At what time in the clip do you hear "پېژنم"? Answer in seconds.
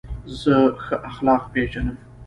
1.53-1.97